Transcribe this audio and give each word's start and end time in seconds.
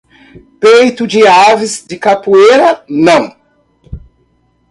Peitos 0.59 1.07
de 1.07 1.27
aves 1.27 1.85
de 1.85 1.95
capoeira 1.95 2.83
não. 2.89 3.37